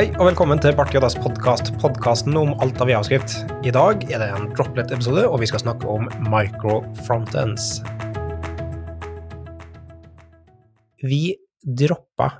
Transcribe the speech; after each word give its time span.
Hei 0.00 0.06
og 0.16 0.30
velkommen 0.30 0.56
til 0.56 0.72
Bart 0.72 0.94
Joddas 0.96 1.12
podkast, 1.20 1.66
podkasten 1.76 2.32
om 2.40 2.54
alt 2.64 2.78
av 2.80 2.88
javskrift. 2.88 3.34
I 3.68 3.72
dag 3.76 4.06
er 4.08 4.22
det 4.22 4.28
en 4.32 4.46
droplet-episode, 4.56 5.26
og 5.28 5.42
vi 5.42 5.48
skal 5.50 5.60
snakke 5.60 5.84
om 5.92 6.06
microfrontends. 6.24 7.66
Vi 11.04 11.36
droppa 11.60 12.30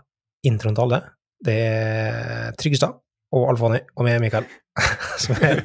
introen 0.48 0.78
til 0.78 0.86
alle. 0.86 1.02
Det 1.44 1.58
er 1.66 2.56
Tryggestad 2.56 2.96
og 3.36 3.46
Alfoni 3.52 3.84
og 3.92 4.08
meg, 4.08 4.24
Mikael. 4.24 4.48
Som 5.26 5.36
er 5.44 5.60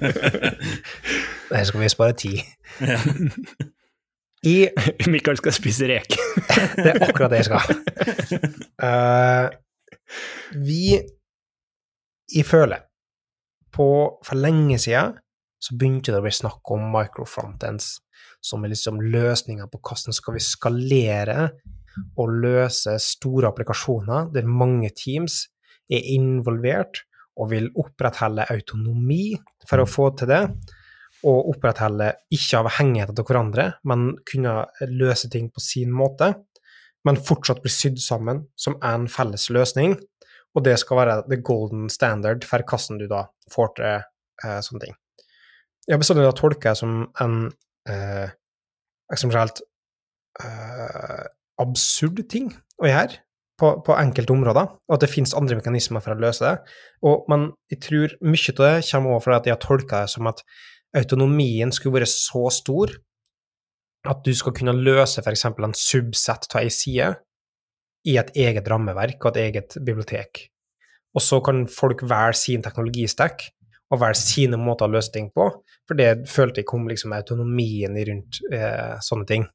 Der 1.53 1.63
skal 1.63 1.79
vi 1.79 1.95
spare 1.95 2.19
tid. 2.25 2.43
Ja. 2.83 2.99
I 4.43 4.57
Mikael 5.15 5.39
skal 5.39 5.61
spise 5.63 5.93
reker. 5.95 6.31
Det 6.75 6.91
er 6.91 7.05
akkurat 7.07 7.31
det 7.31 7.45
jeg 7.45 7.53
skal. 7.53 7.85
Uh, 8.83 9.47
vi 10.59 10.99
i 12.33 12.43
Føle 12.45 12.81
på, 13.75 13.85
For 14.23 14.39
lenge 14.39 14.79
siden 14.79 15.17
så 15.59 15.75
begynte 15.75 16.13
det 16.13 16.19
å 16.21 16.23
bli 16.23 16.33
snakk 16.35 16.71
om 16.71 16.83
microfrontends, 16.93 17.97
som 18.43 18.63
er 18.63 18.71
liksom 18.71 19.01
løsninga 19.01 19.67
på 19.71 19.81
hvordan 19.81 20.15
skal 20.15 20.37
vi 20.37 20.43
skalere 20.43 21.49
og 22.19 22.31
løse 22.43 22.95
store 23.01 23.49
applikasjoner 23.49 24.29
der 24.35 24.47
mange 24.47 24.91
teams 24.95 25.45
er 25.91 26.07
involvert 26.15 27.03
og 27.35 27.51
vil 27.51 27.69
opprettholde 27.81 28.47
autonomi 28.51 29.35
for 29.67 29.83
å 29.83 29.89
få 29.89 30.09
til 30.19 30.31
det, 30.31 30.41
og 31.25 31.49
opprettholde 31.55 32.11
ikke 32.35 32.61
avhengighet 32.61 33.11
av 33.11 33.27
hverandre, 33.27 33.65
men 33.89 34.11
kunne 34.29 34.61
løse 34.91 35.29
ting 35.33 35.49
på 35.51 35.63
sin 35.63 35.91
måte, 35.95 36.31
men 37.05 37.19
fortsatt 37.21 37.63
bli 37.63 37.71
sydd 37.73 37.99
sammen 38.01 38.45
som 38.59 38.77
en 38.85 39.09
felles 39.11 39.49
løsning, 39.53 39.97
og 40.55 40.63
det 40.63 40.77
skal 40.79 41.01
være 41.01 41.17
the 41.27 41.39
golden 41.43 41.89
standard 41.91 42.45
for 42.47 42.63
hvordan 42.63 43.01
du 43.01 43.07
da 43.11 43.25
får 43.51 43.73
til 43.77 43.89
eh, 43.91 44.59
sånne 44.63 44.83
ting. 44.85 44.95
Jeg 45.85 45.95
har 45.95 46.01
bestandig 46.01 46.25
da 46.25 46.35
tolka 46.35 46.73
det 46.73 46.79
som 46.79 47.03
en 47.21 47.35
eh, 47.91 48.31
ekstremt 49.13 49.61
eh, 50.41 51.25
absurd 51.61 52.23
ting 52.31 52.49
å 52.81 52.89
gjøre 52.89 53.21
på, 53.59 53.71
på 53.87 53.95
enkelte 53.95 54.33
områder, 54.35 54.71
og 54.87 54.95
at 54.95 55.03
det 55.03 55.11
finnes 55.11 55.35
andre 55.37 55.59
mekanismer 55.59 56.03
for 56.03 56.15
å 56.15 56.19
løse 56.19 56.43
det. 56.43 56.55
Og, 57.07 57.27
men 57.31 57.49
jeg 57.71 57.81
tror 57.85 58.15
mye 58.25 58.55
av 58.55 58.63
det 58.63 58.73
kommer 58.89 59.13
over 59.13 59.23
fra 59.23 59.39
at 59.39 59.47
jeg 59.47 59.55
har 59.55 59.63
tolka 59.63 60.03
det 60.03 60.11
som 60.15 60.31
at 60.31 60.41
autonomien 60.95 61.71
skulle 61.75 62.01
vært 62.01 62.11
så 62.11 62.47
stor 62.53 62.95
at 64.05 64.21
du 64.25 64.31
skal 64.37 64.53
kunne 64.55 64.75
løse 64.77 65.21
f.eks. 65.21 65.47
en 65.49 65.77
subset 65.77 66.47
av 66.51 66.61
ei 66.61 66.71
side 66.73 67.13
i 68.05 68.17
et 68.21 68.31
eget 68.37 68.67
rammeverk 68.69 69.17
og 69.23 69.33
et 69.33 69.41
eget 69.47 69.77
bibliotek. 69.85 70.47
Og 71.15 71.23
så 71.23 71.39
kan 71.43 71.63
folk 71.71 72.03
velge 72.05 72.39
sin 72.41 72.63
teknologistack 72.65 73.47
og 73.93 74.01
velge 74.01 74.19
sine 74.19 74.59
måter 74.59 74.89
å 74.89 74.95
løse 74.95 75.13
ting 75.13 75.29
på, 75.33 75.47
for 75.85 75.97
det 75.97 76.25
følte 76.29 76.61
jeg 76.61 76.69
kom 76.69 76.87
liksom 76.89 77.13
autonomien 77.15 77.95
rundt 78.09 78.41
eh, 78.51 78.95
sånne 79.05 79.29
ting. 79.29 79.45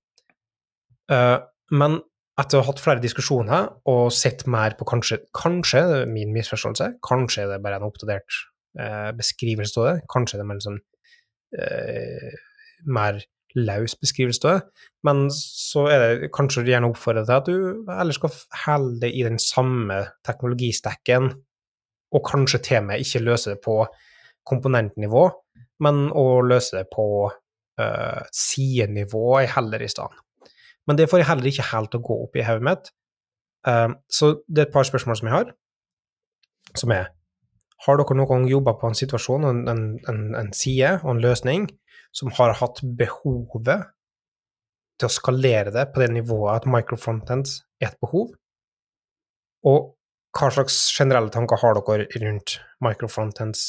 Uh, 1.10 1.42
men 1.74 1.98
etter 2.40 2.58
å 2.58 2.62
ha 2.62 2.70
hatt 2.70 2.80
flere 2.82 3.02
diskusjoner 3.02 3.68
og 3.90 4.12
sett 4.14 4.46
mer 4.50 4.76
på 4.78 4.86
kanskje, 4.88 5.20
kanskje 5.36 5.82
det 5.88 5.98
er 6.04 6.12
min 6.12 6.32
misforståelse, 6.34 6.94
kanskje 7.04 7.48
det 7.50 7.58
er 7.58 7.64
bare 7.64 7.80
en 7.80 7.88
oppdatert 7.88 8.38
eh, 8.80 9.10
beskrivelse 9.18 9.80
av 9.82 9.88
det, 9.88 9.96
kanskje 10.12 10.38
det 10.38 10.44
er 10.44 10.48
mer 10.48 10.60
liksom, 10.60 10.78
eh, 11.58 12.38
mer 12.96 13.20
løs 13.58 13.96
beskrivelse 13.98 14.46
av 14.46 14.58
det, 14.58 14.86
men 15.06 15.24
så 15.34 15.86
er 15.90 16.02
det 16.02 16.30
kanskje 16.36 16.66
gjerne 16.68 16.90
oppfordret 16.90 17.28
til 17.28 17.36
at 17.36 17.48
du 17.48 17.92
ellers 17.94 18.18
skal 18.20 18.34
holde 18.66 19.00
det 19.04 19.12
i 19.16 19.24
den 19.26 19.40
samme 19.42 20.00
teknologistekken, 20.27 21.30
og 22.10 22.27
kanskje 22.27 22.62
til 22.66 22.80
og 22.80 22.89
med 22.89 23.05
ikke 23.05 23.22
løse 23.22 23.55
det 23.55 23.60
på 23.64 23.83
komponentnivå, 24.48 25.28
men 25.84 26.08
å 26.16 26.40
løse 26.44 26.80
det 26.80 26.89
på 26.92 27.06
uh, 27.30 28.22
sidenivå 28.34 29.24
er 29.40 29.52
heller 29.55 29.83
i 29.83 29.90
stedet. 29.90 30.50
Men 30.89 30.98
det 30.98 31.06
får 31.10 31.22
jeg 31.22 31.30
heller 31.30 31.50
ikke 31.50 31.70
helt 31.70 31.92
til 31.92 32.02
å 32.02 32.06
gå 32.08 32.16
opp 32.24 32.36
i 32.36 32.44
hodet 32.44 32.66
mitt. 32.66 32.90
Uh, 33.68 33.94
så 34.10 34.34
det 34.48 34.64
er 34.64 34.68
et 34.68 34.74
par 34.74 34.89
spørsmål 34.89 35.20
som 35.20 35.30
jeg 35.30 35.36
har, 35.36 35.55
som 36.74 36.94
er 36.96 37.10
Har 37.86 37.96
dere 37.96 38.17
noen 38.17 38.29
gang 38.29 38.48
jobba 38.51 38.74
på 38.77 38.91
en 38.91 38.98
situasjon, 38.98 39.46
en, 39.48 39.80
en, 40.11 40.20
en 40.36 40.51
side 40.57 40.98
og 41.01 41.14
en 41.14 41.23
løsning 41.23 41.68
som 42.17 42.33
har 42.36 42.52
hatt 42.58 42.83
behovet 42.98 43.86
til 45.01 45.08
å 45.08 45.13
skalere 45.14 45.73
det 45.73 45.86
på 45.95 46.02
det 46.02 46.11
nivået 46.13 46.61
at 46.61 46.69
microfrontends 46.69 47.63
er 47.80 47.92
et 47.92 48.01
behov? 48.02 48.35
Og 49.64 49.95
hva 50.36 50.51
slags 50.55 50.77
generelle 50.95 51.33
tanker 51.33 51.61
har 51.63 51.79
dere 51.79 52.07
rundt 52.23 52.58
microfrontends 52.85 53.64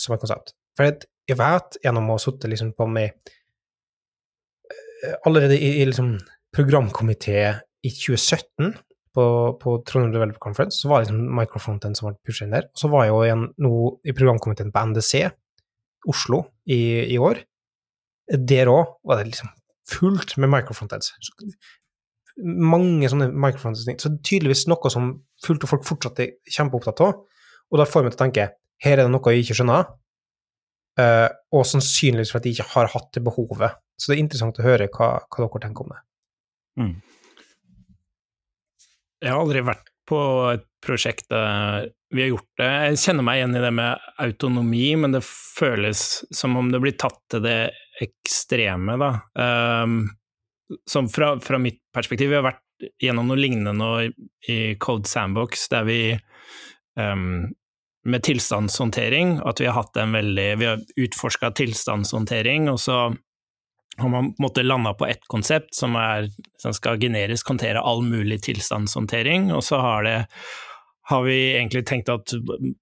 som 0.00 0.16
et 0.16 0.24
konsept? 0.24 0.54
For 0.74 0.88
jeg 0.88 1.38
vet, 1.38 1.78
gjennom 1.84 2.10
å 2.10 2.18
ha 2.18 2.22
sittet 2.22 2.50
liksom 2.52 2.74
på 2.76 2.88
med 2.90 3.34
Allerede 5.28 5.58
i, 5.60 5.82
i 5.82 5.84
liksom 5.84 6.14
programkomité 6.56 7.40
i 7.84 7.90
2017 7.92 8.70
på, 9.14 9.24
på 9.60 9.76
Trondheim 9.86 10.12
Developer 10.14 10.42
Conference, 10.42 10.80
så 10.80 10.90
var 10.90 11.00
det 11.00 11.08
liksom 11.08 11.34
Microfronten 11.38 11.94
som 11.96 12.08
ble 12.08 12.16
pushet 12.26 12.48
inn 12.48 12.56
der. 12.56 12.68
Så 12.78 12.90
var 12.92 13.06
jeg 13.06 13.14
jo 13.14 13.22
igjen 13.26 13.44
nå 13.62 13.74
i 14.02 14.14
programkomiteen 14.16 14.72
på 14.74 14.84
NDC, 14.90 15.12
Oslo, 16.10 16.42
i, 16.66 16.80
i 17.14 17.20
år. 17.22 17.40
Der 18.34 18.70
òg 18.72 18.98
var 19.06 19.20
det 19.20 19.30
liksom 19.30 19.52
fullt 19.88 20.36
med 20.40 20.50
microfrontends. 20.52 21.12
Mange 22.44 23.08
sånne 23.12 23.30
microfrontends-ting. 23.30 24.00
Så 24.02 24.16
tydeligvis 24.24 24.66
noe 24.70 24.92
som 24.92 25.12
fullt 25.44 25.66
og 25.66 25.74
folk 25.74 25.86
fortsatt 25.86 26.22
er 26.24 26.34
kjempeopptatt 26.50 27.04
av. 27.04 27.18
Og 27.70 27.80
da 27.80 27.86
får 27.88 28.02
jeg 28.02 28.08
meg 28.08 28.14
til 28.14 28.20
å 28.20 28.24
tenke 28.24 28.48
her 28.84 28.98
er 28.98 29.06
det 29.06 29.12
noe 29.12 29.32
jeg 29.32 29.44
ikke 29.44 29.56
skjønner, 29.60 29.86
uh, 31.00 31.28
og 31.54 31.66
sannsynligvis 31.68 32.32
fordi 32.34 32.52
jeg 32.52 32.60
ikke 32.60 32.72
har 32.74 32.90
hatt 32.92 33.12
det 33.16 33.22
behovet. 33.24 33.78
Så 33.96 34.10
det 34.10 34.18
er 34.18 34.24
interessant 34.24 34.58
å 34.58 34.66
høre 34.66 34.90
hva, 34.92 35.10
hva 35.22 35.46
dere 35.46 35.62
tenker 35.62 35.86
om 35.86 35.94
det. 35.94 36.00
Mm. 36.82 36.94
Jeg 39.24 39.32
har 39.32 39.40
aldri 39.40 39.64
vært 39.64 39.88
på 40.04 40.20
et 40.52 40.66
prosjekt 40.84 41.30
der 41.32 41.88
vi 42.14 42.22
har 42.22 42.28
gjort 42.34 42.60
det. 42.60 42.68
Jeg 42.68 43.00
kjenner 43.02 43.26
meg 43.26 43.40
igjen 43.40 43.56
i 43.56 43.62
det 43.64 43.70
med 43.74 44.04
autonomi, 44.22 44.84
men 45.00 45.16
det 45.16 45.24
føles 45.26 46.02
som 46.34 46.58
om 46.60 46.68
det 46.70 46.80
blir 46.84 46.94
tatt 47.00 47.18
til 47.32 47.42
det 47.42 47.58
ekstreme, 48.04 48.94
da. 49.00 49.10
Um, 49.34 50.04
som 50.88 51.08
fra, 51.10 51.34
fra, 51.42 51.58
mitt 51.58 51.80
perspektiv, 51.94 52.30
vi 52.30 52.38
har 52.38 52.46
vært 52.46 52.62
gjennom 53.02 53.30
noe 53.30 53.40
lignende 53.40 53.74
nå 53.76 53.90
i, 54.04 54.12
i 54.52 54.58
Code 54.82 55.10
Sandbox, 55.10 55.66
der 55.72 55.88
vi 55.88 55.98
um, 57.00 57.48
med 58.04 58.24
tilstandshåndtering, 58.28 59.38
at 59.42 59.62
vi 59.62 59.68
har 59.70 59.78
hatt 59.78 59.96
en 59.98 60.14
veldig 60.14 60.48
Vi 60.60 60.68
har 60.68 60.82
utforska 61.00 61.50
tilstandshåndtering, 61.56 62.68
og 62.70 62.78
så 62.82 62.98
har 63.96 64.08
man 64.08 64.30
på 64.32 64.40
en 64.40 64.44
måte 64.46 64.62
landa 64.62 64.94
på 64.94 65.06
ett 65.06 65.24
konsept 65.30 65.74
som, 65.74 65.96
er, 65.96 66.28
som 66.62 66.74
skal 66.74 67.00
generisk 67.00 67.48
håndtere 67.48 67.80
all 67.80 68.02
mulig 68.02 68.42
tilstandshåndtering, 68.46 69.52
og 69.54 69.64
så 69.64 69.80
har 69.82 70.06
det 70.06 70.18
har 71.04 71.22
vi 71.26 71.36
egentlig 71.52 71.82
tenkt 71.84 72.08
at 72.08 72.32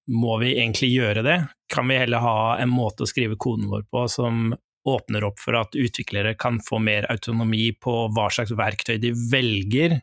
må 0.07 0.37
vi 0.39 0.53
egentlig 0.55 0.93
gjøre 0.93 1.25
det? 1.27 1.39
Kan 1.75 1.89
vi 1.91 1.97
heller 1.99 2.23
ha 2.23 2.37
en 2.63 2.71
måte 2.71 3.03
å 3.03 3.11
skrive 3.11 3.35
koden 3.35 3.67
vår 3.73 3.83
på 3.91 4.05
som 4.07 4.53
åpner 4.87 5.25
opp 5.27 5.41
for 5.43 5.59
at 5.59 5.75
utviklere 5.79 6.37
kan 6.39 6.61
få 6.63 6.79
mer 6.83 7.07
autonomi 7.11 7.73
på 7.83 7.95
hva 8.15 8.29
slags 8.31 8.55
verktøy 8.55 8.97
de 9.03 9.11
velger 9.33 9.99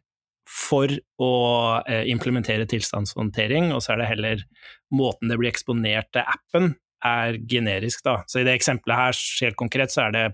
for 0.50 0.92
å 1.22 1.34
eh, 1.86 2.10
implementere 2.12 2.68
tilstandshåndtering, 2.70 3.72
og 3.76 3.84
så 3.86 3.94
er 3.94 4.02
det 4.02 4.12
heller 4.12 4.46
måten 4.96 5.30
det 5.30 5.38
blir 5.40 5.52
eksponert 5.52 6.10
til 6.16 6.26
appen, 6.26 6.72
er 7.06 7.38
generisk, 7.48 8.02
da. 8.04 8.18
Så 8.28 8.42
i 8.42 8.48
det 8.48 8.58
eksempelet 8.58 9.00
her, 9.00 9.20
helt 9.46 9.60
konkret, 9.60 9.94
så 9.94 10.08
er 10.08 10.16
det 10.16 10.26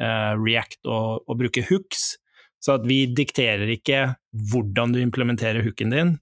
React 0.00 0.90
og, 0.90 1.24
og 1.28 1.38
bruke 1.38 1.62
hooks. 1.68 2.14
Så 2.64 2.78
at 2.78 2.86
vi 2.88 3.04
dikterer 3.12 3.68
ikke 3.74 4.14
hvordan 4.50 4.94
du 4.94 5.02
implementerer 5.02 5.62
hooken 5.66 5.92
din, 5.92 6.14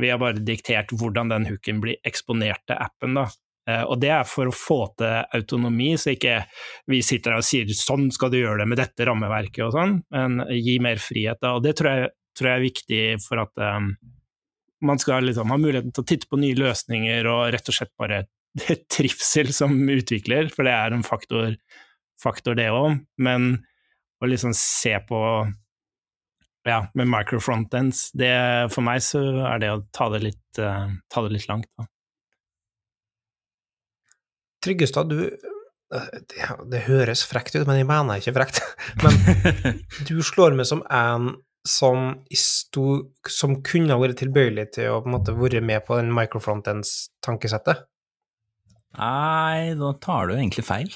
vi 0.00 0.08
har 0.08 0.20
bare 0.22 0.40
diktert 0.40 0.92
hvordan 0.96 1.32
den 1.32 1.46
hooken 1.50 1.82
blir 1.82 1.98
eksponert 2.06 2.62
til 2.68 2.78
appen, 2.80 3.18
da. 3.18 3.26
Uh, 3.70 3.84
og 3.92 4.00
det 4.02 4.08
er 4.10 4.24
for 4.26 4.50
å 4.50 4.54
få 4.54 4.78
til 4.98 5.36
autonomi, 5.38 5.92
så 6.00 6.16
ikke 6.16 6.40
vi 6.90 6.98
sitter 7.06 7.36
her 7.36 7.42
og 7.44 7.46
sier 7.46 7.68
sånn 7.78 8.08
skal 8.14 8.32
du 8.32 8.40
gjøre 8.40 8.64
det 8.64 8.70
med 8.72 8.80
dette 8.80 9.06
rammeverket 9.06 9.62
og 9.68 9.76
sånn, 9.76 10.00
men 10.14 10.42
gi 10.56 10.78
mer 10.82 10.98
frihet. 11.02 11.38
Da. 11.42 11.54
Og 11.58 11.62
det 11.66 11.76
tror 11.78 11.92
jeg 11.92 12.10
tror 12.38 12.48
jeg 12.48 12.58
er 12.58 12.64
viktig 12.64 13.00
for 13.20 13.42
at 13.42 13.60
um, 13.60 13.92
man 14.82 15.00
skal 15.00 15.26
liksom 15.28 15.52
ha 15.52 15.58
muligheten 15.60 15.92
til 15.94 16.04
å 16.04 16.08
titte 16.08 16.28
på 16.30 16.40
nye 16.40 16.58
løsninger 16.58 17.28
og 17.30 17.50
rett 17.54 17.68
og 17.68 17.76
slett 17.76 17.92
bare 18.00 18.24
trivsel 18.96 19.52
som 19.54 19.76
utvikler, 19.76 20.50
for 20.52 20.66
det 20.66 20.74
er 20.74 20.96
en 20.96 21.06
faktor, 21.06 21.54
faktor 22.22 22.56
det 22.58 22.70
òg. 22.72 23.00
Men 23.22 23.54
å 24.22 24.30
liksom 24.30 24.54
se 24.56 24.94
på 25.08 25.20
ja, 26.68 26.78
med 26.94 27.10
microfrontends, 27.10 28.10
det 28.14 28.34
for 28.70 28.86
meg 28.86 29.02
så 29.02 29.22
er 29.50 29.62
det 29.62 29.72
å 29.72 29.80
ta 29.94 30.06
det 30.14 30.22
litt, 30.22 30.60
uh, 30.62 30.92
ta 31.10 31.24
det 31.26 31.34
litt 31.34 31.48
langt. 31.50 31.66
Da. 31.74 31.88
Tryggestad, 34.62 35.10
du 35.10 35.24
det, 35.92 36.46
det, 36.72 36.84
høres 36.86 37.24
frekt 37.28 37.56
ut, 37.56 37.66
men 37.68 37.82
jeg 37.82 37.88
mener 37.88 38.20
ikke 38.20 38.32
frekt. 38.38 38.62
Men 39.02 39.18
du 40.08 40.14
slår 40.24 40.56
meg 40.56 40.68
som 40.70 40.84
en 40.88 41.34
som, 41.68 42.08
i 42.30 42.38
sto, 42.38 43.12
som 43.28 43.60
kunne 43.62 43.94
ha 43.94 44.00
vært 44.02 44.18
tilbøyelig 44.22 44.72
til 44.78 44.90
å 44.90 45.00
på 45.02 45.10
en 45.10 45.14
måte 45.14 45.34
være 45.36 45.62
med 45.62 45.84
på 45.86 45.98
den 46.00 46.10
microfrontends-tankesettet? 46.14 47.84
Nei, 48.98 49.72
da 49.78 49.92
tar 50.02 50.28
du 50.28 50.34
egentlig 50.34 50.64
feil. 50.66 50.90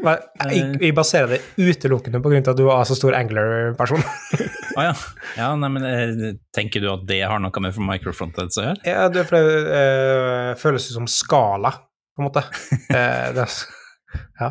Men 0.00 0.52
Jeg, 0.52 0.78
jeg 0.80 0.94
baserer 0.96 1.34
det 1.34 1.40
utelukkende 1.58 2.20
på 2.22 2.32
grunn 2.32 2.44
av 2.44 2.52
at 2.54 2.60
du 2.60 2.66
er 2.72 2.88
så 2.88 2.96
stor 2.98 3.16
Angler-person. 3.18 4.02
Å 4.78 4.86
ja. 4.86 4.94
ja 5.36 5.50
nei, 5.58 5.70
men 5.74 5.86
eh, 5.88 6.32
Tenker 6.54 6.82
du 6.82 6.88
at 6.92 7.04
det 7.08 7.20
har 7.26 7.42
noe 7.42 7.64
med 7.64 7.78
microfronteds 7.90 8.60
å 8.60 8.66
gjøre? 8.68 8.82
Ja, 8.88 9.08
det, 9.12 9.26
for 9.28 9.36
det 9.36 9.76
eh, 9.76 10.50
føles 10.60 10.88
som 10.94 11.08
skala, 11.10 11.74
på 12.14 12.22
en 12.24 12.30
måte. 12.30 12.44
Eh, 12.90 13.30
det, 13.36 13.46
ja. 14.40 14.48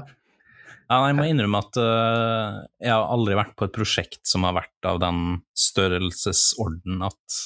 Ja, 0.90 1.04
jeg 1.06 1.18
må 1.20 1.26
innrømme 1.30 1.60
at 1.62 1.78
øh, 1.78 2.60
jeg 2.82 2.90
har 2.90 3.12
aldri 3.14 3.36
vært 3.38 3.52
på 3.60 3.68
et 3.68 3.76
prosjekt 3.76 4.24
som 4.26 4.48
har 4.48 4.56
vært 4.58 4.88
av 4.90 4.98
den 5.04 5.42
størrelsesorden 5.54 7.04
at, 7.06 7.42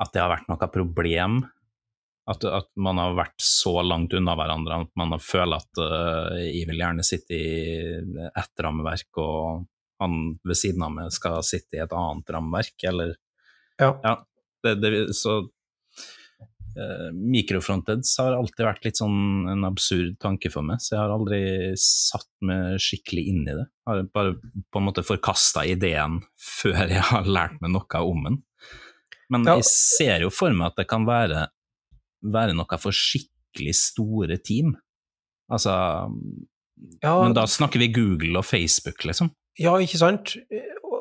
at 0.00 0.14
det 0.14 0.22
har 0.22 0.32
vært 0.32 0.48
noe 0.48 0.68
problem. 0.72 1.42
At, 2.26 2.42
at 2.42 2.66
man 2.82 2.98
har 2.98 3.12
vært 3.14 3.38
så 3.38 3.76
langt 3.86 4.14
unna 4.18 4.34
hverandre 4.34 4.80
at 4.82 4.90
man 4.98 5.12
har 5.14 5.20
følt 5.22 5.54
at 5.60 5.78
uh, 5.78 6.34
jeg 6.42 6.66
vil 6.66 6.80
gjerne 6.82 7.04
sitte 7.06 7.36
i 7.38 7.50
ett 8.32 8.62
rammeverk, 8.66 9.10
og 9.22 9.66
han 10.02 10.16
ved 10.42 10.58
siden 10.58 10.82
av 10.82 10.90
meg 10.96 11.12
skal 11.14 11.38
sitte 11.46 11.78
i 11.78 11.84
et 11.84 11.94
annet 11.94 12.32
rammeverk, 12.34 12.74
eller 12.90 13.14
Ja. 13.78 13.92
Ja, 14.02 14.16
det, 14.64 14.74
det, 14.82 14.90
så 15.14 15.36
uh, 15.46 17.08
Microfronteds 17.14 18.16
har 18.18 18.34
alltid 18.36 18.64
vært 18.66 18.84
litt 18.88 18.98
sånn 18.98 19.46
en 19.52 19.64
absurd 19.68 20.18
tanke 20.22 20.50
for 20.52 20.66
meg, 20.66 20.82
så 20.82 20.96
jeg 20.96 21.02
har 21.04 21.14
aldri 21.14 21.40
satt 21.80 22.28
meg 22.42 22.80
skikkelig 22.82 23.26
inn 23.32 23.42
i 23.46 23.54
det. 23.60 23.68
Har 23.86 24.02
bare 24.10 24.34
på 24.42 24.82
en 24.82 24.88
måte 24.90 25.06
forkasta 25.06 25.62
ideen 25.68 26.20
før 26.40 26.82
jeg 26.90 27.06
har 27.12 27.28
lært 27.28 27.60
meg 27.62 27.76
noe 27.76 28.02
om 28.02 28.26
den. 28.30 28.42
Men 29.30 29.46
Ja. 29.46 29.56
jeg 29.58 29.66
ser 29.70 30.20
jo 30.22 30.30
for 30.30 30.50
meg 30.54 30.72
at 30.72 30.82
det 30.82 30.88
kan 30.90 31.06
være, 31.06 31.48
være 32.32 32.56
noe 32.56 32.78
for 32.82 32.94
skikkelig 32.94 33.74
store 33.78 34.38
team. 34.42 34.74
Altså 35.52 35.72
Ja, 37.00 37.22
Men 37.22 37.32
da 37.36 37.46
snakker 37.48 37.80
vi 37.80 37.92
Google 37.94 38.36
og 38.38 38.44
Facebook, 38.44 39.04
liksom. 39.08 39.30
Ja, 39.56 39.78
ikke 39.80 39.96
sant? 39.96 40.34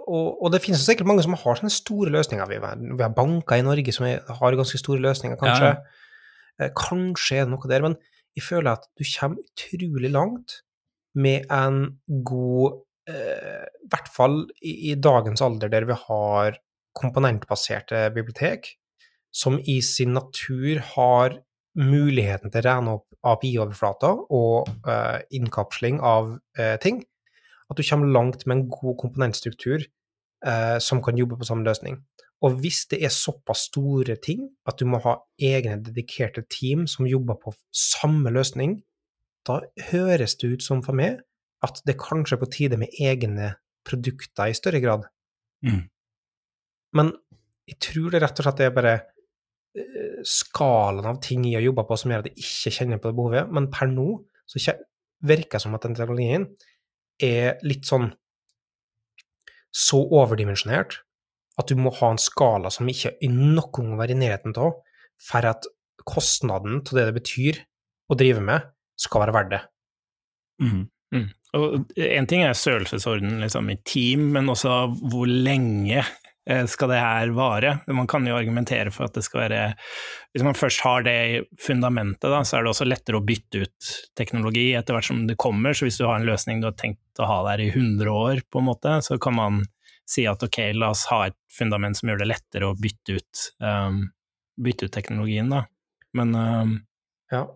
Og, 0.07 0.37
og, 0.39 0.51
det 0.53 0.61
finnes 0.63 0.85
sikkert 0.85 1.09
mange 1.09 1.25
som 1.25 1.35
har 1.35 1.57
sånne 1.59 1.73
store 1.73 2.13
løsninger. 2.13 2.47
Vi 2.47 2.59
har, 2.61 2.77
vi 2.79 3.03
har 3.03 3.15
banker 3.15 3.59
i 3.59 3.65
Norge 3.65 3.91
som 3.91 4.05
har 4.07 4.57
ganske 4.59 4.79
store 4.79 5.01
løsninger, 5.03 5.39
kanskje. 5.41 5.73
Ja. 5.75 6.69
Kanskje 6.77 7.41
er 7.41 7.49
det 7.49 7.51
noe 7.51 7.71
der, 7.71 7.83
men 7.83 7.97
jeg 8.35 8.45
føler 8.45 8.75
at 8.75 8.87
du 8.95 9.03
kommer 9.03 9.43
utrolig 9.43 10.11
langt 10.13 10.59
med 11.15 11.47
en 11.51 11.97
god 12.27 12.81
eh, 13.09 13.63
I 13.63 13.89
hvert 13.91 14.09
fall 14.11 14.41
i, 14.59 14.91
i 14.91 14.95
dagens 14.99 15.43
alder, 15.43 15.71
der 15.71 15.87
vi 15.87 15.97
har 16.07 16.59
komponentbaserte 16.95 18.09
bibliotek, 18.15 18.75
som 19.35 19.59
i 19.59 19.81
sin 19.83 20.15
natur 20.15 20.79
har 20.95 21.39
muligheten 21.75 22.53
til 22.53 22.61
å 22.61 22.65
rene 22.69 22.95
opp 22.99 23.15
API-overflater 23.25 24.21
og 24.33 24.69
uh, 24.87 25.19
innkapsling 25.33 25.99
av 25.99 26.37
uh, 26.37 26.75
ting 26.81 27.01
at 27.71 27.79
du 27.79 27.83
kommer 27.83 28.13
langt 28.13 28.45
med 28.45 28.59
en 28.59 28.67
god 28.69 28.95
komponentstruktur 29.01 29.81
uh, 30.45 30.77
som 30.79 31.01
kan 31.03 31.17
jobbe 31.19 31.39
på 31.39 31.47
samme 31.47 31.65
løsning. 31.67 31.99
Og 32.45 32.59
hvis 32.61 32.83
det 32.91 32.99
er 33.03 33.13
såpass 33.13 33.65
store 33.71 34.17
ting 34.21 34.45
at 34.69 34.77
du 34.79 34.85
må 34.87 35.01
ha 35.03 35.17
egne 35.41 35.79
dedikerte 35.83 36.45
team 36.51 36.85
som 36.87 37.09
jobber 37.09 37.39
på 37.41 37.55
samme 37.75 38.31
løsning, 38.31 38.79
da 39.47 39.61
høres 39.89 40.37
det 40.41 40.55
ut 40.55 40.65
som 40.65 40.83
for 40.85 40.97
meg 40.97 41.19
at 41.65 41.81
det 41.87 41.97
kanskje 41.99 42.37
er 42.37 42.41
på 42.43 42.51
tide 42.53 42.79
med 42.79 42.93
egne 43.01 43.55
produkter 43.87 44.51
i 44.51 44.57
større 44.57 44.81
grad. 44.83 45.07
Mm. 45.65 45.85
Men 46.95 47.11
jeg 47.65 47.79
tror 47.81 48.13
det 48.13 48.21
rett 48.21 48.39
og 48.39 48.45
slett 48.45 48.61
er 48.61 48.73
bare 48.75 48.95
skalaen 50.27 51.07
av 51.09 51.21
ting 51.23 51.43
jeg 51.45 51.59
har 51.59 51.65
jobba 51.67 51.85
på 51.87 51.97
som 51.99 52.13
gjør 52.13 52.23
at 52.23 52.29
jeg 52.31 52.45
ikke 52.45 52.75
kjenner 52.77 53.01
på 53.01 53.11
det 53.11 53.17
behovet. 53.17 53.51
Men 53.55 53.69
per 53.73 53.89
nå 53.91 54.07
så 54.47 54.61
virker 55.25 55.57
det 55.57 55.63
som 55.63 55.75
at 55.77 55.87
den 55.87 55.97
teknologien 55.97 56.47
er 57.23 57.59
litt 57.65 57.87
sånn 57.87 58.09
så 59.75 59.99
overdimensjonert 60.15 61.01
at 61.59 61.71
du 61.71 61.79
må 61.79 61.91
ha 61.99 62.11
en 62.11 62.19
skala 62.21 62.71
som 62.73 62.87
ikke 62.91 63.15
i 63.23 63.29
noen 63.31 63.71
gang 63.75 63.95
være 63.99 64.15
i 64.15 64.19
nærheten 64.19 64.55
av, 64.59 64.75
for 65.21 65.47
at 65.47 65.67
kostnaden 66.05 66.81
til 66.85 66.99
det 66.99 67.07
det 67.09 67.15
betyr 67.15 67.61
å 68.11 68.17
drive 68.19 68.43
med, 68.43 68.67
skal 68.99 69.23
være 69.23 69.35
verdt 69.35 69.53
det. 69.55 69.61
Mm. 70.63 70.83
Mm. 71.15 71.29
Og 71.55 71.95
en 72.05 72.27
ting 72.29 72.43
er 72.43 72.55
størrelsesorden 72.57 73.39
liksom, 73.43 73.71
i 73.71 73.79
team, 73.87 74.27
men 74.35 74.51
også 74.51 74.75
hvor 75.11 75.27
lenge 75.27 76.03
eh, 76.03 76.13
skal 76.69 76.91
det 76.91 76.99
her 77.01 77.31
vare? 77.33 77.71
Man 77.87 78.07
kan 78.07 78.27
jo 78.27 78.35
argumentere 78.37 78.91
for 78.93 79.07
at 79.07 79.15
det 79.17 79.23
skal 79.25 79.41
være 79.47 79.61
Hvis 80.35 80.43
man 80.45 80.57
først 80.57 80.83
har 80.85 81.05
det 81.05 81.15
i 81.15 81.39
fundamentet, 81.57 82.27
da, 82.29 82.43
så 82.45 82.57
er 82.57 82.65
det 82.65 82.73
også 82.73 82.85
lettere 82.85 83.17
å 83.17 83.25
bytte 83.25 83.63
ut 83.65 83.91
teknologi 84.17 84.67
etter 84.77 84.93
hvert 84.93 85.07
som 85.09 85.23
det 85.25 85.39
kommer. 85.41 85.73
Så 85.73 85.87
hvis 85.87 85.97
du 85.97 86.05
har 86.05 86.19
en 86.19 86.27
løsning 86.27 86.61
du 86.61 86.69
har 86.69 86.77
tenkt 86.77 87.21
å 87.21 87.29
ha 87.29 87.39
der 87.49 87.63
i 87.65 87.71
100 87.71 88.11
år, 88.11 88.43
på 88.51 88.61
en 88.61 88.69
måte, 88.69 88.97
så 89.05 89.17
kan 89.21 89.37
man 89.39 89.63
si 90.05 90.27
at 90.29 90.43
ok, 90.45 90.59
la 90.77 90.91
oss 90.93 91.07
ha 91.09 91.25
et 91.29 91.37
fundament 91.53 91.97
som 91.97 92.11
gjør 92.11 92.21
det 92.21 92.29
lettere 92.29 92.69
å 92.69 92.77
bytte 92.77 93.17
ut, 93.17 93.45
um, 93.63 94.03
bytte 94.61 94.89
ut 94.89 94.93
teknologien, 94.93 95.49
da. 95.51 95.65
Men 96.15 96.35
um, 96.35 96.75
Ja. 97.33 97.47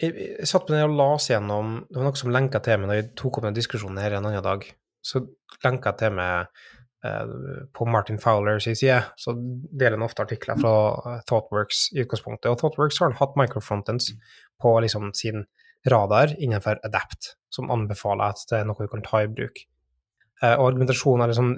Jeg, 0.00 0.14
jeg 0.16 0.48
satt 0.48 0.64
på 0.64 0.72
den 0.72 0.86
og 0.86 0.94
las 0.96 1.26
gjennom 1.28 1.74
Det 1.84 1.98
var 1.98 2.06
noe 2.06 2.16
som 2.16 2.30
lenka 2.32 2.62
til 2.64 2.78
meg 2.80 2.88
da 2.88 2.94
vi 2.96 3.08
tok 3.20 3.36
opp 3.36 3.44
den 3.44 3.56
diskusjonen 3.58 4.00
her 4.00 4.14
en 4.16 4.28
annen 4.30 4.44
dag. 4.44 4.62
Så 5.04 5.20
lenka 5.64 5.92
til 6.00 6.14
meg 6.16 6.46
eh, 6.46 6.70
på 7.72 7.86
Martin 7.88 8.18
Fowler 8.20 8.58
sin 8.60 8.76
side, 8.76 9.00
så 9.16 9.32
deler 9.34 9.96
han 9.96 10.04
ofte 10.04 10.26
artikler 10.26 10.58
fra 10.60 10.74
eh, 10.98 11.22
ThoughtWorks 11.30 11.86
i 11.96 12.04
utgangspunktet. 12.04 12.50
Og 12.50 12.60
ThoughtWorks 12.60 13.00
har 13.00 13.16
hatt 13.20 13.38
microfrontends 13.40 14.12
på 14.60 14.74
liksom 14.84 15.12
sin 15.16 15.46
radar 15.88 16.34
innenfor 16.36 16.80
Adapt, 16.84 17.34
som 17.48 17.70
anbefaler 17.72 18.34
at 18.34 18.44
det 18.50 18.58
er 18.58 18.68
noe 18.68 18.84
du 18.84 18.90
kan 18.92 19.04
ta 19.06 19.22
i 19.24 19.30
bruk. 19.32 19.62
Eh, 20.40 20.54
og 20.54 20.70
argumentasjonen, 20.70 21.24
eller 21.24 21.36
sånn, 21.36 21.54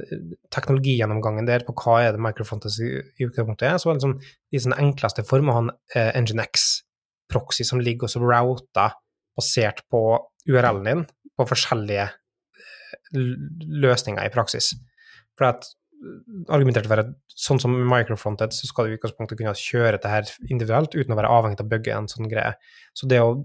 teknologigjennomgangen 0.55 1.47
der 1.47 1.67
på 1.67 1.75
hva 1.79 2.01
er 2.05 2.15
det 2.15 2.23
microfrontends 2.23 2.81
i, 2.83 2.95
utgangspunktet 3.27 3.69
er, 3.69 3.77
så 3.83 3.91
er 3.91 3.99
liksom, 3.99 4.17
i 4.51 4.63
sin 4.63 4.75
enkleste 4.75 5.27
form 5.27 5.51
å 5.51 5.59
ha 5.59 5.65
en 5.67 5.73
eh, 5.99 6.23
Nginx-proxy 6.23 7.67
som 7.67 7.83
ligger 7.83 8.09
og 8.09 8.15
så 8.15 8.23
router 8.23 8.99
basert 9.39 9.85
på 9.91 10.03
URL-en 10.51 10.87
din 10.87 11.05
på 11.39 11.47
forskjellige 11.51 12.09
eh, 12.09 13.21
løsninger 13.83 14.27
i 14.27 14.35
praksis. 14.35 14.73
For 15.39 15.49
at 15.51 15.71
argumenterte 16.51 16.91
for 16.91 17.03
at 17.03 17.13
sånn 17.31 17.61
som 17.63 17.75
microfronted, 17.89 18.55
så 18.55 18.69
skal 18.69 18.89
du 18.89 18.95
i 18.95 18.99
utgangspunktet 18.99 19.39
kunne 19.39 19.55
kjøre 19.57 20.01
dette 20.01 20.35
individuelt 20.49 20.97
uten 20.97 21.15
å 21.15 21.19
være 21.19 21.31
avhengig 21.31 21.61
av 21.61 21.69
å 21.69 21.73
bygge 21.73 21.97
en 21.97 22.11
sånn 22.11 22.31
greie. 22.31 22.55
Så 22.99 23.09
det 23.11 23.21
å 23.23 23.37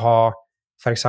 ha 0.00 0.16
f.eks. 0.80 1.06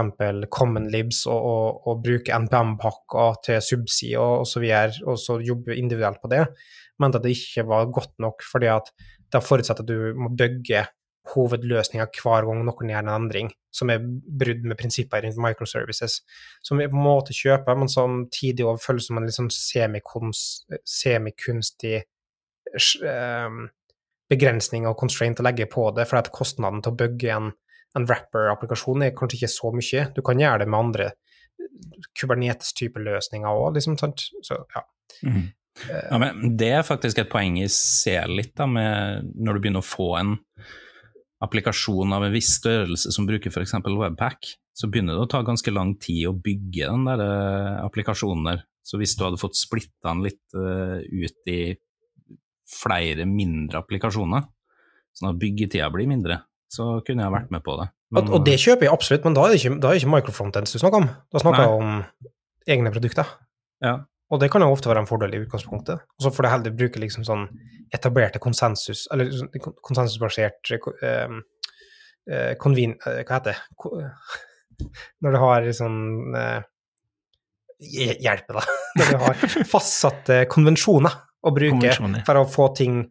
common 0.54 0.88
libs 0.92 1.26
og, 1.28 1.38
og, 1.38 1.88
og 1.88 2.04
bruke 2.04 2.36
NPM-pakker 2.44 3.40
til 3.48 3.64
subside 3.64 4.20
og, 4.20 4.44
og 4.44 4.50
så 4.52 4.64
videre, 4.64 4.96
og 5.08 5.20
så 5.22 5.40
jobbe 5.44 5.76
individuelt 5.76 6.22
på 6.24 6.32
det, 6.32 6.46
mente 7.02 7.20
at 7.20 7.28
det 7.28 7.36
ikke 7.36 7.68
var 7.70 7.92
godt 7.94 8.16
nok, 8.24 8.46
fordi 8.48 8.72
at 8.72 8.92
det 9.34 9.44
forutsetter 9.44 9.84
at 9.84 9.90
du 9.92 10.16
må 10.18 10.32
bygge 10.40 10.86
hovedløsninger 11.34 12.10
hver 12.22 12.48
gang 12.48 12.64
noen 12.66 12.92
gjør 12.92 13.04
en 13.04 13.14
endring, 13.14 13.52
som 13.74 13.92
er 13.94 14.04
brudd 14.04 14.66
med 14.68 14.78
prinsipper 14.80 15.26
i 15.26 15.32
microservices, 15.44 16.22
som 16.66 16.82
vi 16.82 16.90
på 16.90 16.98
en 16.98 17.06
måte 17.06 17.36
kjøper, 17.36 17.78
men 17.80 17.92
samtidig 17.92 18.66
også 18.66 18.90
føles 18.90 19.10
som 19.10 19.20
en 19.20 19.28
litt 19.28 19.38
sånn 19.38 19.52
semikunst, 19.54 20.66
semikunstig 20.88 22.02
um, 23.04 23.68
begrensning 24.32 24.88
og 24.90 24.98
constraint 25.00 25.40
å 25.40 25.48
legge 25.48 25.70
på 25.72 25.90
det, 25.96 26.08
for 26.10 26.22
at 26.22 26.34
kostnaden 26.36 26.84
til 26.84 26.96
å 26.96 27.00
bygge 27.04 27.36
en, 27.36 27.54
en 27.98 28.08
wrapper-applikasjon 28.08 29.06
er 29.08 29.16
kanskje 29.18 29.42
ikke 29.42 29.54
så 29.54 29.72
mye. 29.76 30.10
Du 30.16 30.24
kan 30.26 30.42
gjøre 30.42 30.64
det 30.64 30.72
med 30.72 30.82
andre 30.82 31.12
Kubernetes-type 32.18 33.02
løsninger 33.02 33.48
òg, 33.48 33.78
liksom, 33.78 33.98
sant? 34.00 34.28
Så, 34.46 34.60
ja. 34.76 34.84
Mm. 35.26 35.48
Ja, 35.86 36.18
men 36.18 36.56
det 36.58 36.72
er 36.74 36.86
faktisk 36.86 37.22
et 37.22 37.30
poeng 37.30 37.60
jeg 37.60 37.70
ser 37.74 38.30
litt 38.32 38.56
da, 38.58 38.66
med 38.70 39.30
når 39.36 39.58
du 39.58 39.64
begynner 39.64 39.84
å 39.84 39.86
få 39.86 40.10
en 40.20 40.36
applikasjon 41.44 42.16
av 42.16 42.26
en 42.26 42.34
viss 42.34 42.56
størrelse 42.58 43.12
som 43.14 43.28
bruker 43.30 43.54
f.eks. 43.54 43.76
Webpack, 43.86 44.50
så 44.78 44.90
begynner 44.90 45.18
det 45.18 45.26
å 45.26 45.30
ta 45.32 45.44
ganske 45.46 45.74
lang 45.74 45.96
tid 46.02 46.28
å 46.30 46.36
bygge 46.36 46.90
den 46.90 47.06
der 47.08 47.24
eh, 47.24 47.78
applikasjonen 47.84 48.50
der. 48.52 48.64
Så 48.88 49.00
hvis 49.02 49.18
du 49.18 49.26
hadde 49.26 49.40
fått 49.42 49.58
splitta 49.60 50.14
den 50.14 50.24
litt 50.24 50.56
uh, 50.56 51.02
ut 51.04 51.50
i 51.52 51.60
flere 52.72 53.26
mindre 53.28 53.82
applikasjoner, 53.82 54.46
sånn 55.18 55.34
at 55.34 55.42
byggetida 55.42 55.90
blir 55.92 56.08
mindre, 56.08 56.38
så 56.72 57.02
kunne 57.04 57.26
jeg 57.26 57.34
vært 57.34 57.52
med 57.52 57.66
på 57.66 57.76
det. 57.82 57.90
Og, 58.16 58.32
og 58.38 58.46
det 58.48 58.56
kjøper 58.64 58.88
jeg 58.88 58.94
absolutt, 58.94 59.26
men 59.28 59.36
da 59.36 59.44
er 59.44 59.52
det 59.52 59.60
ikke, 59.60 59.74
da 59.84 59.90
er 59.90 59.98
det 59.98 60.02
ikke 60.02 60.14
microfrontends 60.14 60.72
du 60.72 60.80
snakker 60.80 61.04
om. 61.04 61.10
Da 61.36 61.42
snakker 61.44 61.66
jeg 61.66 61.82
om 61.82 61.92
egne 62.78 62.94
produkter. 62.96 63.34
Ja. 63.84 63.98
Og 64.28 64.42
det 64.42 64.50
kan 64.52 64.64
jo 64.64 64.74
ofte 64.74 64.90
være 64.92 65.06
en 65.06 65.10
fordel 65.10 65.36
i 65.38 65.42
utgangspunktet. 65.46 66.04
Og 66.18 66.26
så 66.26 66.32
får 66.36 66.44
du 66.44 66.50
heller 66.52 66.74
bruke 66.76 67.00
liksom 67.00 67.24
sånn 67.28 67.46
etablerte 67.96 68.42
konsensus, 68.44 69.06
eller 69.14 69.30
sånn 69.32 69.52
konsensusbasert 69.56 70.74
eh, 70.76 71.38
eh, 72.28 72.54
konvin... 72.60 72.98
eh, 73.08 73.22
hva 73.24 73.40
heter 73.40 73.54
det? 73.54 74.18
Når 75.24 75.34
du 75.34 75.40
har 75.42 75.70
sånn 75.74 76.02
eh, 76.38 76.60
hjelper, 77.80 78.60
da. 78.60 78.66
Når 79.00 79.14
du 79.14 79.24
har 79.24 79.66
fastsatte 79.72 80.42
konvensjoner 80.52 81.22
å 81.48 81.54
bruke 81.56 81.96
for 82.28 82.42
å 82.42 82.48
få 82.50 82.72
ting 82.76 83.02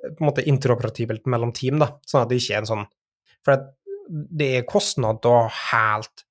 på 0.00 0.16
en 0.16 0.28
måte 0.28 0.44
interoperativet 0.48 1.26
mellom 1.30 1.54
team, 1.56 1.80
da. 1.80 1.94
Sånn 2.08 2.24
at 2.24 2.30
det 2.30 2.40
ikke 2.40 2.58
er 2.58 2.64
en 2.64 2.70
sånn 2.70 2.88
For 3.44 3.68
det 4.10 4.48
er 4.58 4.68
kostnad 4.68 5.24
ha 5.24 5.44
helt 5.72 6.24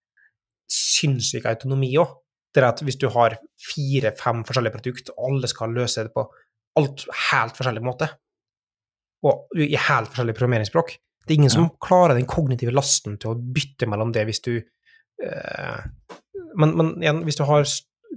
sinnssyk 0.70 1.48
autonomi 1.50 1.96
òg. 2.02 2.12
Det 2.50 2.62
er 2.62 2.70
at 2.72 2.82
hvis 2.86 2.98
du 3.02 3.08
har 3.14 3.38
fire-fem 3.62 4.42
forskjellige 4.48 4.76
produkter, 4.78 5.16
og 5.18 5.30
alle 5.30 5.50
skal 5.52 5.76
løse 5.76 6.08
det 6.08 6.14
på 6.16 6.26
alt 6.80 7.06
helt 7.30 7.58
forskjellig 7.58 7.84
måte, 7.86 8.10
og 9.26 9.60
i 9.60 9.76
helt 9.76 10.08
forskjellig 10.14 10.34
programmeringsspråk 10.38 10.94
Det 10.96 11.34
er 11.34 11.40
ingen 11.42 11.52
som 11.52 11.66
klarer 11.84 12.16
den 12.16 12.28
kognitive 12.30 12.72
lasten 12.72 13.18
til 13.20 13.34
å 13.34 13.40
bytte 13.58 13.90
mellom 13.92 14.14
det 14.16 14.24
hvis 14.30 14.40
du 14.46 14.54
eh, 14.56 15.82
men, 16.56 16.72
men 16.78 16.94
igjen, 17.04 17.20
hvis 17.28 17.38
du, 17.38 17.44
har, 17.50 17.68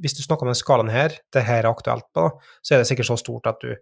hvis 0.01 0.17
du 0.17 0.23
snakker 0.23 0.47
om 0.47 0.53
den 0.53 0.59
skalaen 0.59 0.93
her, 0.93 1.17
det 1.35 1.45
her 1.45 1.65
er 1.65 1.71
aktuelt 1.73 2.07
på, 2.15 2.29
så 2.63 2.75
er 2.75 2.83
det 2.83 2.89
sikkert 2.89 3.11
så 3.11 3.19
stort 3.21 3.51
at 3.51 3.59
du 3.65 3.75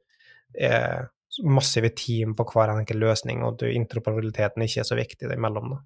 er 0.58 1.06
massive 1.46 1.92
team 1.94 2.34
på 2.34 2.46
hver 2.50 2.72
enkelt 2.74 2.98
løsning, 3.00 3.44
og 3.46 3.60
du, 3.60 3.68
interoperabiliteten 3.70 4.64
ikke 4.64 4.82
er 4.82 4.88
så 4.88 4.98
viktig 4.98 5.30
imellom. 5.30 5.76
Da. 5.76 5.80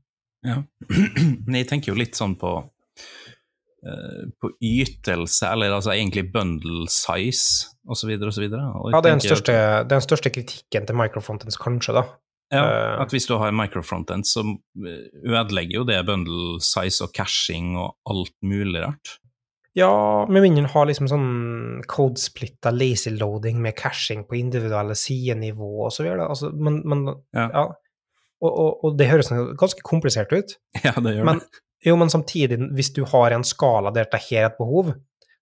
Ja. 0.48 0.56
Men 1.44 1.58
jeg 1.60 1.68
tenker 1.70 1.92
jo 1.92 1.98
litt 1.98 2.16
sånn 2.18 2.38
på 2.40 2.56
på 4.40 4.50
ytelse, 4.64 5.48
eller 5.52 5.74
altså 5.76 5.92
egentlig 5.94 6.28
bundle 6.32 6.86
size, 6.88 7.66
osv., 7.88 8.14
osv. 8.16 8.46
Ja, 8.48 8.50
det 8.50 8.94
er, 8.96 9.08
den 9.10 9.24
største, 9.24 9.56
det 9.84 9.90
den 9.92 10.04
største 10.04 10.32
kritikken 10.34 10.86
til 10.88 10.96
microfrontends, 10.98 11.58
kanskje, 11.60 11.96
da. 12.00 12.06
Ja, 12.52 12.62
Eh. 12.64 13.00
at 13.02 13.10
hvis 13.10 13.26
du 13.26 13.36
har 13.40 13.52
microfrontends, 13.56 14.34
så 14.36 14.44
eh, 14.44 15.06
ødelegger 15.24 15.80
jo 15.80 15.84
det 15.88 16.00
bundle 16.06 16.60
size 16.62 17.04
og 17.04 17.12
caching 17.16 17.74
og 17.80 17.96
alt 18.10 18.34
mulig 18.42 18.82
rart. 18.84 19.18
Ja, 19.74 19.90
med 20.30 20.44
mindre 20.44 20.68
du 20.68 20.70
har 20.70 20.86
liksom 20.86 21.08
sånn 21.10 21.80
codesplitta 21.90 22.70
lazy 22.70 23.10
loading 23.10 23.58
med 23.62 23.74
caching 23.74 24.22
på 24.28 24.36
individuelle 24.38 24.94
sidenivå 24.94 25.86
og 25.88 25.90
så 25.92 26.04
videre. 26.04 26.28
Altså, 26.30 26.52
men, 26.54 26.82
men 26.86 27.08
Ja. 27.34 27.48
ja. 27.48 27.64
Og, 28.44 28.50
og, 28.60 28.84
og 28.84 28.98
det 28.98 29.08
høres 29.08 29.30
ganske 29.32 29.82
komplisert 29.82 30.32
ut. 30.34 30.56
Ja, 30.84 30.92
det 31.00 31.16
gjør 31.16 31.24
Men, 31.24 31.40
jo, 31.84 31.96
men 32.00 32.10
samtidig, 32.10 32.58
hvis 32.76 32.92
du 32.96 33.02
har 33.10 33.34
en 33.36 33.44
skala 33.44 33.90
der 33.92 34.04
dette 34.06 34.20
her 34.28 34.44
er 34.44 34.50
et 34.52 34.58
behov, 34.58 34.94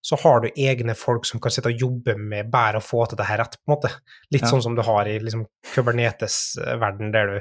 så 0.03 0.17
har 0.19 0.41
du 0.43 0.49
egne 0.59 0.97
folk 0.99 1.25
som 1.29 1.39
kan 1.41 1.53
sitte 1.55 1.71
og 1.71 1.79
jobbe 1.79 2.17
med 2.19 2.49
bare 2.51 2.81
å 2.81 2.83
få 2.83 3.05
til 3.07 3.21
det 3.21 3.29
her 3.29 3.39
rett, 3.39 3.55
på 3.61 3.71
en 3.71 3.77
måte. 3.77 3.91
Litt 4.35 4.43
Ja. 4.43 4.49
sånn 4.51 4.63
som 4.65 4.75
du 4.75 4.83
har 4.83 5.07
i 5.07 5.19
liksom, 5.23 5.45
Kubernetes-verden, 5.75 7.13
der 7.15 7.27
du 7.27 7.41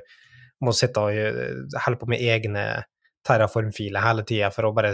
må 0.61 0.73
sitte 0.77 1.01
og 1.01 1.09
eh, 1.17 1.79
holde 1.85 1.97
på 1.97 2.07
med 2.11 2.21
egne 2.21 2.83
terraformfiler 3.25 4.01
hele 4.01 4.23
tida 4.25 4.51
for 4.53 4.65
å 4.69 4.73
bare 4.73 4.93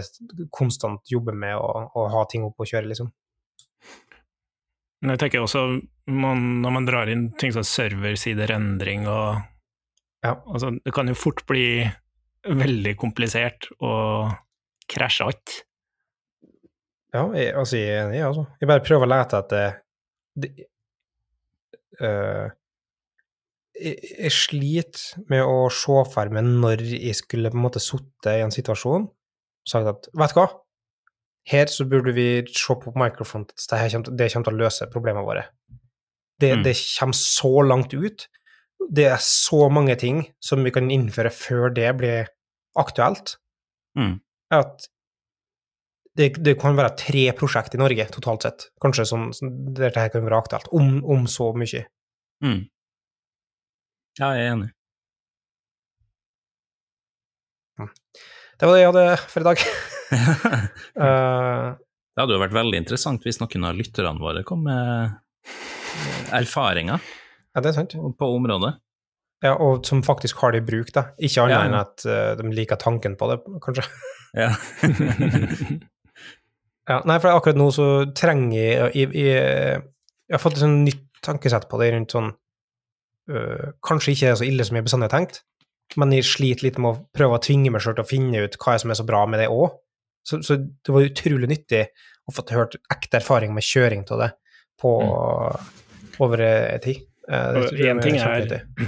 konstant 0.52 1.00
jobbe 1.12 1.32
med 1.36 1.56
å, 1.56 1.90
å 1.96 2.08
ha 2.12 2.24
ting 2.28 2.44
opp 2.44 2.56
og 2.60 2.66
kjøre, 2.68 2.88
liksom. 2.88 3.12
Men 5.02 5.14
jeg 5.14 5.20
tenker 5.22 5.44
også, 5.44 5.62
man, 6.10 6.62
når 6.64 6.74
man 6.74 6.88
drar 6.88 7.12
inn 7.12 7.28
ting 7.38 7.52
som 7.54 7.62
serversiderendring 7.62 9.06
og 9.06 9.42
Ja. 10.24 10.34
altså, 10.50 10.72
Det 10.84 10.92
kan 10.92 11.06
jo 11.06 11.14
fort 11.14 11.44
bli 11.46 11.84
veldig 12.44 12.96
komplisert 13.00 13.66
og 13.80 14.30
krasje 14.88 15.26
alt. 15.26 15.56
Ja, 17.14 17.24
jeg, 17.34 17.54
altså, 17.56 17.76
jeg 17.80 17.88
er 17.96 18.06
enig, 18.06 18.22
altså. 18.26 18.44
Jeg 18.60 18.68
bare 18.68 18.84
prøver 18.84 19.06
å 19.08 19.10
lete 19.10 19.38
etter 19.42 19.78
det, 20.38 20.50
uh, 22.02 22.48
jeg, 23.78 23.96
jeg 24.18 24.32
sliter 24.34 25.24
med 25.30 25.44
å 25.46 25.68
se 25.72 25.98
for 26.12 26.32
meg 26.34 26.46
når 26.48 26.82
jeg 26.88 27.16
skulle 27.18 27.50
på 27.52 27.58
en 27.58 27.64
måte 27.64 27.82
sittet 27.82 28.32
i 28.36 28.44
en 28.44 28.54
situasjon 28.54 29.06
og 29.08 29.68
sagt 29.72 29.88
at 29.90 30.08
vet 30.16 30.32
du 30.34 30.40
hva, 30.40 30.46
her 31.48 31.70
så 31.72 31.84
burde 31.88 32.12
vi 32.16 32.26
se 32.52 32.74
på 32.76 32.92
microphone, 32.98 33.46
det, 33.48 33.56
kommer, 33.68 34.04
til- 34.04 34.16
det 34.20 34.30
kommer 34.32 34.48
til 34.50 34.56
å 34.56 34.62
løse 34.64 34.88
problemene 34.92 35.24
våre. 35.26 35.46
Det, 36.38 36.50
Mm. 36.58 36.62
det 36.64 36.74
kommer 36.98 37.16
så 37.18 37.50
langt 37.66 37.94
ut. 37.96 38.28
Det 38.88 39.04
er 39.10 39.18
så 39.20 39.66
mange 39.72 39.96
ting 40.00 40.22
som 40.40 40.62
vi 40.64 40.70
kan 40.74 40.86
innføre 40.90 41.30
før 41.34 41.72
det 41.74 41.90
blir 42.00 42.30
aktuelt 42.78 43.36
Mm. 43.98 44.20
at 44.54 44.84
det, 46.18 46.28
det 46.44 46.52
kan 46.60 46.76
være 46.78 46.92
tre 47.00 47.24
prosjekt 47.34 47.74
i 47.74 47.78
Norge 47.80 48.04
totalt 48.14 48.44
sett, 48.46 48.66
kanskje 48.82 49.04
som, 49.08 49.28
som 49.34 49.50
dette 49.74 49.90
dette 49.96 50.12
kan 50.14 50.22
være 50.26 50.38
aktuelt, 50.38 50.68
om, 50.76 51.00
om 51.04 51.26
så 51.30 51.48
mye. 51.58 51.84
Mm. 52.44 52.60
Ja, 54.20 54.30
jeg 54.36 54.44
er 54.46 54.52
enig. 54.52 54.70
Det 58.58 58.66
var 58.66 58.74
det 58.74 58.80
jeg 58.82 58.90
hadde 58.92 59.06
for 59.28 59.40
i 59.44 59.48
dag. 59.50 59.58
Eh, 60.98 61.66
Det 62.16 62.22
hadde 62.24 62.34
jo 62.34 62.40
vært 62.40 62.54
veldig 62.56 62.78
interessant 62.80 63.22
hvis 63.26 63.36
noen 63.42 63.66
av 63.68 63.76
lytterne 63.76 64.18
våre 64.18 64.40
kom 64.48 64.62
med 64.64 65.12
erfaringer 66.34 67.02
ja, 67.54 67.62
det 67.62 67.70
er 67.70 67.76
sant. 67.80 67.96
på 68.18 68.30
området. 68.36 68.76
Ja, 69.44 69.54
og 69.62 69.86
som 69.86 70.02
faktisk 70.02 70.40
har 70.42 70.54
det 70.54 70.64
i 70.64 70.66
bruk, 70.66 70.90
da. 70.94 71.12
Ikke 71.22 71.44
annet 71.44 71.54
Ja, 71.54 71.60
enn 71.68 71.76
at 71.78 72.06
uh, 72.08 72.32
de 72.40 72.50
liker 72.54 72.80
tanken 72.80 73.14
på 73.18 73.30
det, 73.32 73.40
kanskje. 73.64 73.86
Ja. 74.36 74.52
Ja, 76.88 77.02
nei, 77.04 77.18
for 77.20 77.34
akkurat 77.36 77.58
nå 77.60 77.66
så 77.74 77.86
trenger 78.16 78.54
jeg 78.56 78.92
Jeg, 78.96 79.08
jeg, 79.12 79.80
jeg 80.24 80.32
har 80.32 80.40
fått 80.40 80.56
et 80.56 80.62
sånn 80.62 80.78
nytt 80.86 81.02
tankesett 81.24 81.66
på 81.68 81.80
det 81.82 81.90
rundt 81.92 82.14
sånn 82.14 82.30
uh, 82.32 83.66
Kanskje 83.84 84.14
ikke 84.14 84.30
er 84.30 84.38
så 84.40 84.46
ille 84.46 84.64
som 84.64 84.78
jeg 84.78 84.86
bestandig 84.86 85.10
har 85.10 85.16
tenkt, 85.18 85.42
men 86.00 86.14
jeg 86.16 86.28
sliter 86.28 86.64
litt 86.64 86.78
med 86.80 86.90
å 86.94 87.02
prøve 87.12 87.36
å 87.36 87.42
tvinge 87.44 87.72
meg 87.74 87.84
sjøl 87.84 87.98
til 87.98 88.06
å 88.06 88.08
finne 88.08 88.44
ut 88.44 88.56
hva 88.62 88.76
som 88.80 88.92
er 88.92 89.00
så 89.00 89.06
bra 89.08 89.24
med 89.28 89.42
det 89.42 89.50
òg. 89.52 89.76
Så, 90.24 90.40
så 90.44 90.58
det 90.60 90.94
var 90.94 91.06
utrolig 91.08 91.48
nyttig 91.50 91.82
å 92.28 92.34
få 92.36 92.44
hørt 92.52 92.76
ekte 92.92 93.20
erfaring 93.20 93.54
med 93.56 93.64
kjøring 93.64 94.04
av 94.12 94.24
det 94.24 94.30
på 94.80 94.92
over 96.24 96.44
eh, 96.44 96.76
tid. 96.84 97.07
Eh, 97.28 97.60
jeg 97.76 97.92
en 97.92 98.02
ting 98.02 98.18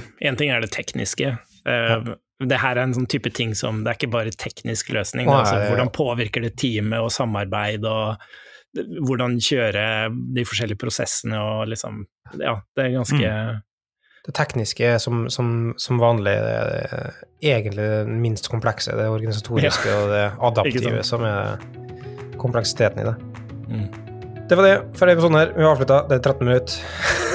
ting 0.40 0.52
er 0.52 0.64
det 0.64 0.73
tekniske. 0.75 1.37
Ja. 1.66 2.02
Det 2.40 2.56
her 2.56 2.78
er 2.78 2.87
en 2.87 2.94
sånn 2.97 3.09
type 3.11 3.28
ting 3.37 3.50
som 3.52 3.82
Det 3.85 3.90
er 3.90 3.99
ikke 3.99 4.14
bare 4.14 4.32
teknisk 4.32 4.94
løsning. 4.97 5.26
Nei, 5.28 5.42
altså, 5.42 5.59
hvordan 5.68 5.90
påvirker 5.92 6.47
det 6.47 6.54
teamet 6.61 7.04
og 7.04 7.12
samarbeid, 7.12 7.85
og 7.85 8.16
hvordan 9.04 9.37
kjøre 9.42 9.82
de 10.37 10.44
forskjellige 10.47 10.80
prosessene 10.80 11.40
og 11.42 11.66
liksom 11.73 12.06
Ja, 12.38 12.61
det 12.76 12.87
er 12.87 12.97
ganske 13.00 13.18
Mm. 13.20 13.66
Det 14.20 14.35
tekniske 14.37 14.85
er 14.85 14.99
som, 15.00 15.23
som, 15.32 15.73
som 15.80 15.97
vanlig 15.99 16.35
eh, 16.37 17.20
egentlig 17.40 17.87
det 17.88 18.02
minst 18.20 18.50
komplekse. 18.52 18.92
Det 18.92 19.09
organisatoriske 19.09 19.94
og 19.97 20.12
det 20.12 20.26
adaptive 20.50 21.00
som 21.09 21.25
er 21.25 21.56
kompleksiteten 22.37 23.00
i 23.00 23.09
det. 23.09 23.16
Mm. 23.73 23.88
Det 24.50 24.61
var 24.61 24.68
det 24.68 24.76
for 24.92 25.06
denne 25.06 25.16
episoden 25.16 25.40
her. 25.40 25.56
Vi 25.56 25.64
avslutta. 25.73 26.04
Det 26.11 26.20
er 26.20 26.25
13 26.35 26.47
minutter. 26.47 27.28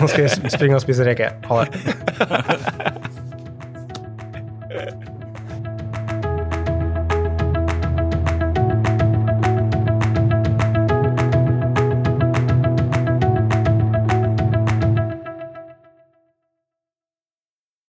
Nå 0.00 0.06
skal 0.10 0.22
jeg 0.26 0.52
springe 0.52 0.78
og 0.78 0.84
spise 0.84 1.06
reker. 1.06 1.36
Ha 1.48 1.64
det. 1.64 2.68